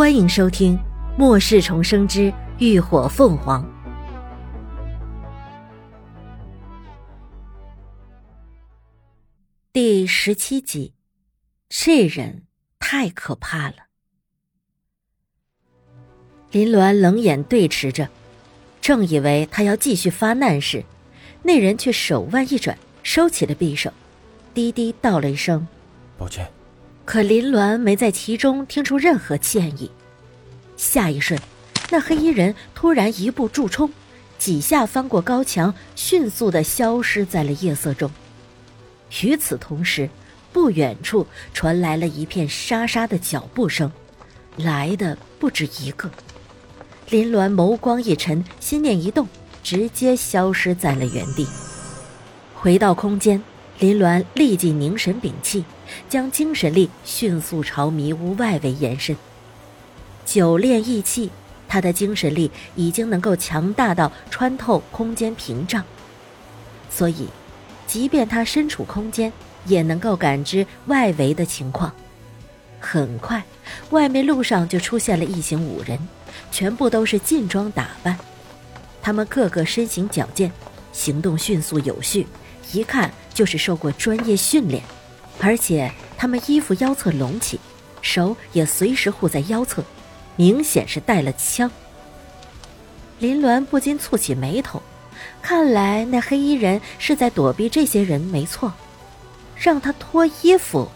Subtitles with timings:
[0.00, 0.78] 欢迎收听
[1.18, 3.62] 《末世重生之浴火凤凰》
[9.74, 10.94] 第十七集。
[11.68, 12.44] 这人
[12.78, 13.74] 太可怕了。
[16.50, 18.08] 林鸾冷眼对持着，
[18.80, 20.82] 正以为他要继续发难时，
[21.42, 23.92] 那人却手腕一转，收起了匕首，
[24.54, 25.68] 低低道了一声
[26.16, 26.50] ：“抱歉。”
[27.10, 29.90] 可林鸾没在其中听出任何歉意。
[30.76, 31.36] 下一瞬，
[31.90, 33.90] 那黑衣人突然一步助冲，
[34.38, 38.08] 几下翻过高墙，迅速的消失在了夜色中。
[39.22, 40.08] 与此同时，
[40.52, 43.90] 不远处传来了一片沙沙的脚步声，
[44.56, 46.08] 来的不止一个。
[47.08, 49.26] 林鸾眸光一沉，心念一动，
[49.64, 51.44] 直接消失在了原地。
[52.54, 53.42] 回到空间。
[53.80, 55.64] 林鸾立即凝神屏气，
[56.08, 59.16] 将精神力迅速朝迷屋外围延伸。
[60.24, 61.30] 久炼意气，
[61.68, 65.84] 他的精神力已经能够强大到穿透空间屏障，
[66.90, 67.28] 所以，
[67.86, 69.32] 即便他身处空间，
[69.66, 71.92] 也能够感知外围的情况。
[72.78, 73.42] 很快，
[73.90, 75.98] 外面路上就出现了一行五人，
[76.50, 78.16] 全部都是劲装打扮，
[79.02, 80.50] 他们个个身形矫健，
[80.92, 82.26] 行动迅速有序。
[82.72, 84.82] 一看就是受过专业训练，
[85.40, 87.58] 而且他们衣服腰侧隆起，
[88.02, 89.82] 手也随时护在腰侧，
[90.36, 91.70] 明显是带了枪。
[93.18, 94.82] 林鸾不禁蹙起眉头，
[95.42, 98.72] 看来那黑衣人是在躲避这些人，没错。
[99.56, 100.88] 让他脱衣服，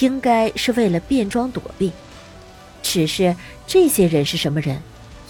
[0.00, 1.92] 应该是为了变装躲避。
[2.82, 4.80] 只是这些人是什么人，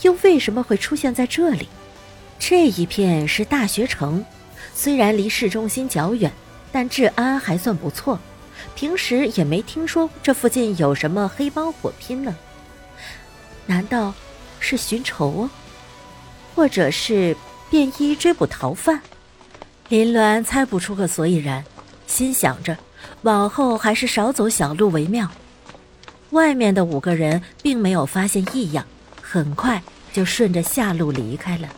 [0.00, 1.69] 又为什么会出现在这里？
[2.39, 4.25] 这一片是大学城。
[4.75, 6.33] 虽然离市中心较远，
[6.73, 8.19] 但治安还算不错。
[8.74, 12.36] 平时也没听说这附近有什么黑帮火拼呢。
[13.66, 14.12] 难道
[14.60, 15.50] 是寻仇啊？
[16.54, 17.36] 或者是
[17.70, 19.00] 便衣追捕逃犯？
[19.88, 21.64] 林鸾猜不出个所以然，
[22.06, 22.77] 心想着
[23.22, 25.30] 往后还是少走小路为妙。
[26.30, 28.86] 外面的五个人并没有发现异样，
[29.20, 29.82] 很快
[30.12, 31.68] 就顺着下路离开了。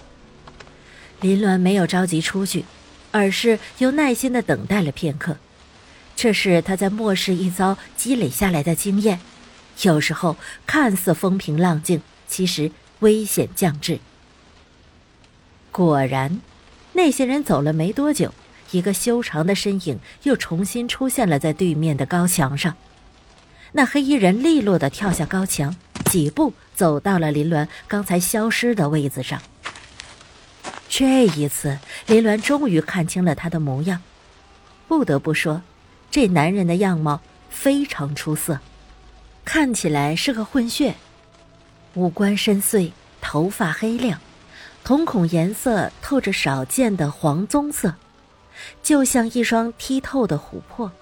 [1.20, 2.64] 林鸾没有着急出去。
[3.16, 5.36] 而是又耐心的等待了片刻，
[6.16, 9.20] 这是他在末世一遭积累下来的经验。
[9.82, 10.36] 有时候
[10.66, 12.70] 看似风平浪静，其实
[13.00, 13.98] 危险降至。
[15.72, 16.40] 果然，
[16.92, 18.32] 那些人走了没多久，
[18.70, 22.76] 一个修长的身影又重新出现了在对面的高墙上。
[23.72, 29.42] 那黑衣人利落的跳下高墙，几步走到了林鸾刚才消失的位子上。
[30.88, 34.00] 这一次，林鸾终于看清了他的模样。
[34.86, 35.62] 不得不说，
[36.14, 37.20] 这男人的样貌
[37.50, 38.60] 非常出色，
[39.44, 40.94] 看起来是个混血，
[41.94, 44.20] 五官深邃，头发黑亮，
[44.84, 47.96] 瞳孔颜色透着少见的黄棕色，
[48.80, 50.92] 就像一双剔透的琥珀。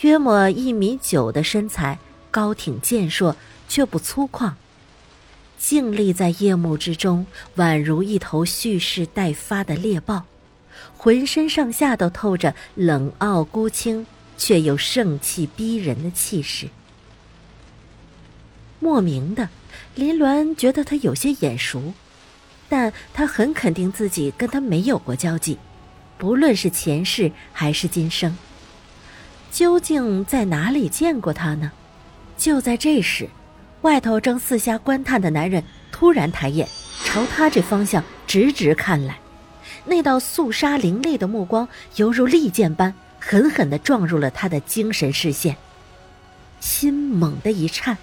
[0.00, 1.98] 约莫一米九的身材，
[2.30, 3.36] 高挺健硕，
[3.68, 4.54] 却不粗犷。
[5.58, 10.24] 静立在夜幕之中，宛如一头蓄势待发的猎豹，
[10.96, 14.06] 浑身上下都透着冷傲孤清，
[14.36, 16.68] 却又盛气逼人的气势。
[18.78, 19.48] 莫名的，
[19.94, 21.94] 林鸾觉得他有些眼熟，
[22.68, 25.58] 但他很肯定自己跟他没有过交集，
[26.18, 28.36] 不论是前世还是今生。
[29.50, 31.72] 究竟在哪里见过他呢？
[32.36, 33.28] 就在这时。
[33.82, 36.66] 外头正四下观探的男人突然抬眼，
[37.04, 39.16] 朝他这方向直直看来，
[39.86, 45.56] 那道肃杀凌厉的目光犹如利剑般狠狠地撞入了他的精神视线。
[46.60, 47.96] 心猛地一颤，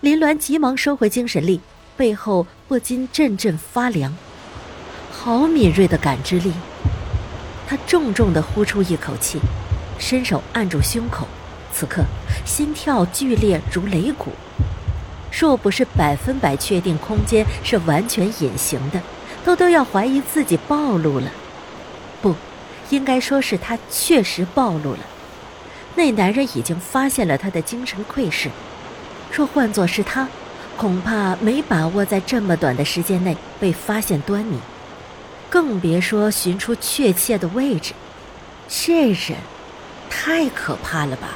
[0.00, 1.60] 林鸾急忙收回精神力，
[1.96, 4.16] 背后不禁阵阵发凉。
[5.10, 6.52] 好敏锐的感知力！
[7.66, 9.38] 他重重地呼出一口气，
[9.98, 11.26] 伸手按住胸口，
[11.72, 12.02] 此刻
[12.46, 14.30] 心跳剧烈如擂鼓。
[15.30, 19.00] 若不是百分百确定空间是完全隐形的，
[19.44, 21.30] 都都要怀疑自己暴露了。
[22.20, 22.34] 不，
[22.90, 25.00] 应该说是他确实暴露了。
[25.94, 28.50] 那男人已经发现了他的精神窥视，
[29.32, 30.28] 若换作是他，
[30.76, 34.58] 恐怕没把握在这么短的时间内被发现端倪，
[35.50, 37.94] 更别说寻出确切的位置。
[38.68, 39.38] 这人，
[40.08, 41.30] 太可怕了吧！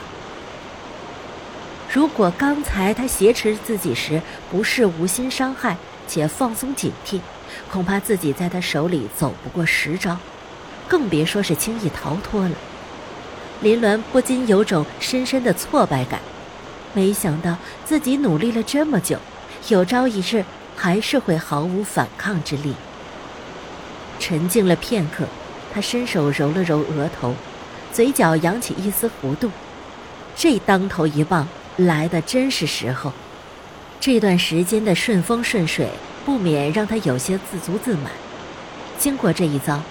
[1.90, 5.76] 如果刚才他挟持自己时不是无心伤害，
[6.06, 7.20] 且放松警惕，
[7.70, 10.16] 恐怕自己在他手里走不过十招，
[10.88, 12.54] 更别说是轻易逃脱了。
[13.60, 16.20] 林鸾不禁有种深深的挫败感，
[16.92, 19.16] 没想到自己努力了这么久，
[19.68, 20.44] 有朝一日
[20.76, 22.74] 还是会毫无反抗之力。
[24.18, 25.26] 沉静了片刻，
[25.72, 27.34] 他伸手揉了揉额头，
[27.92, 29.50] 嘴角扬起一丝弧度。
[30.34, 31.46] 这当头一棒
[31.76, 33.12] 来的真是时候。
[34.00, 35.88] 这段时间的顺风顺水，
[36.24, 38.12] 不免让他有些自足自满。
[38.98, 39.82] 经过这一遭，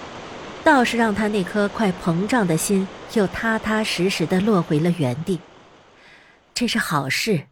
[0.64, 5.40] 倒是让他那颗快膨胀的心又踏踏实实的落回了原地。
[6.54, 7.46] 这是好事，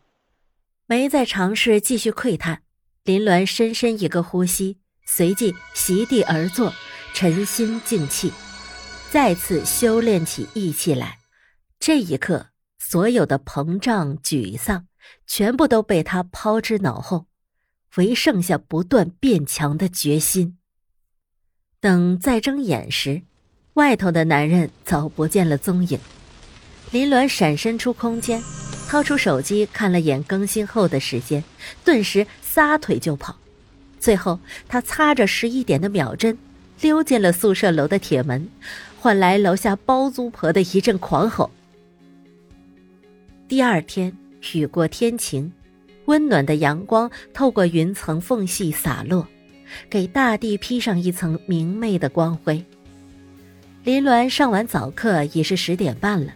[0.87, 2.63] 没再尝试继续窥探。
[3.05, 6.73] 林鸾深深一个呼吸，随即席地而坐，
[7.15, 8.33] 沉心静气，
[9.11, 11.19] 再次修炼起意气来。
[11.79, 12.49] 这一刻，
[12.79, 14.87] 所有的膨胀、沮丧。
[15.27, 17.27] 全部都被他抛之脑后，
[17.97, 20.57] 唯剩下不断变强的决心。
[21.81, 23.23] 等再睁眼时，
[23.75, 25.99] 外头的男人早不见了踪影。
[26.91, 28.43] 林鸾闪身出空间，
[28.89, 31.43] 掏出手机看了眼更新后的时间，
[31.85, 33.37] 顿时撒腿就跑。
[33.99, 34.39] 最后，
[34.69, 36.37] 他擦着十一点的秒针，
[36.81, 38.49] 溜进了宿舍楼的铁门，
[38.99, 41.51] 换来楼下包租婆的一阵狂吼。
[43.49, 44.17] 第二天。
[44.55, 45.53] 雨过天晴，
[46.11, 49.25] 温暖的阳光透过云层缝隙洒落，
[49.89, 52.65] 给大地披上一层明媚的光辉。
[53.85, 56.33] 林鸾上完早课已是十点半了，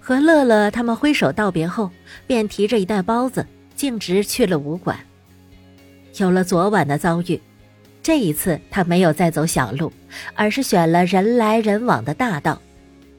[0.00, 1.90] 和乐乐他们挥手道别后，
[2.26, 3.46] 便提着一袋包子，
[3.76, 4.98] 径直去了武馆。
[6.16, 7.38] 有了昨晚的遭遇，
[8.02, 9.92] 这一次他没有再走小路，
[10.34, 12.58] 而是选了人来人往的大道。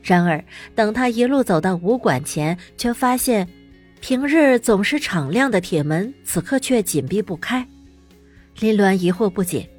[0.02, 0.44] 然而，
[0.74, 3.48] 等他一路走到武馆前，却发现。
[4.02, 7.66] 平日总是敞亮的铁门，此刻却紧闭不开。
[8.60, 9.70] 林鸾疑惑不解，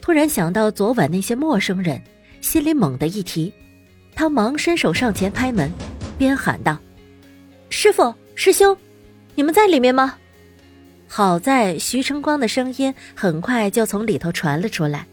[0.00, 2.00] 突然想到昨晚那些陌生人，
[2.40, 3.52] 心里猛地一提。
[4.14, 5.70] 他忙伸手上前拍门，
[6.16, 6.78] 边喊道
[7.70, 8.76] ：“师傅，师兄，
[9.34, 10.16] 你们在里面吗？”
[11.08, 15.04] 好在徐成光的声音很快就从里头传了出来：“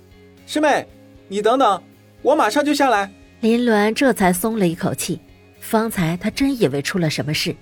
[0.45, 0.87] 师妹，
[1.27, 1.81] 你等等，
[2.21, 3.11] 我马上就下来。”
[3.41, 5.19] 林鸾这才松了一口气，
[5.59, 7.55] 方才他真以为出了什么事。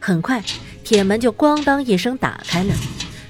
[0.00, 0.42] 很快，
[0.84, 2.74] 铁门就咣当一声打开了。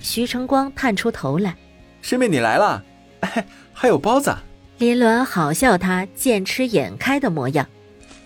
[0.01, 1.57] 徐成光探出头来
[2.01, 2.83] ：“师妹，你来了，
[3.73, 4.35] 还有包子。”
[4.79, 7.67] 林鸾好笑他见吃眼开的模样，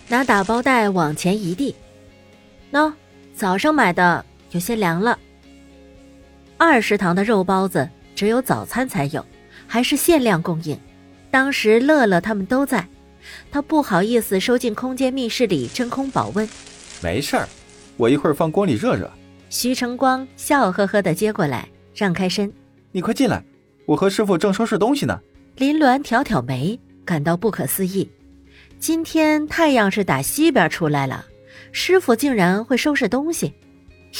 [0.08, 1.74] 拿打包袋往前一递
[2.72, 2.92] ：“喏，
[3.34, 5.18] 早上买的，有些凉了。
[6.58, 9.24] 二食堂的肉包子只有早餐才有，
[9.66, 10.78] 还是限量供应。
[11.30, 12.86] 当时乐乐他们都在，
[13.50, 16.46] 他不好意思收进空间密室里真空保温。
[17.02, 17.48] 没事儿。”
[17.96, 19.10] 我一会儿放锅里热热。
[19.50, 22.52] 徐成光笑呵呵的接过来，让开身。
[22.90, 23.44] 你快进来，
[23.86, 25.20] 我和师傅正收拾东西呢。
[25.56, 28.08] 林鸾挑挑眉，感到不可思议。
[28.78, 31.24] 今天太阳是打西边出来了，
[31.70, 33.52] 师傅竟然会收拾东西。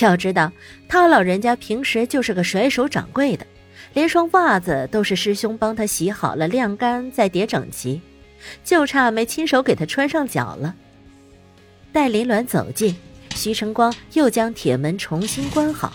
[0.00, 0.52] 要知道，
[0.88, 3.46] 他老人家平时就是个甩手掌柜的，
[3.94, 8.00] 连双袜子都是师兄帮他洗好了、晾干再叠整齐，
[8.62, 10.74] 就差没亲手给他穿上脚了。
[11.90, 12.94] 待林鸾走近。
[13.42, 15.92] 徐成光又将铁门重新关好，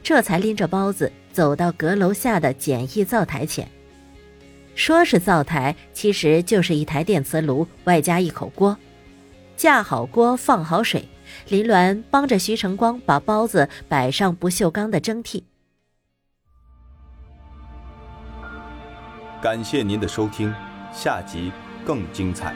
[0.00, 3.68] 这才拎着包子走到阁楼下的简易灶台前。
[4.76, 8.78] 说是灶台，其实就是一台电磁炉外加一口锅。
[9.56, 11.08] 架好锅，放好水，
[11.48, 15.42] 林鸾帮着徐成光把包子摆上不锈钢的蒸屉。
[19.42, 20.54] 感谢您的收听，
[20.92, 21.50] 下集
[21.84, 22.54] 更精彩。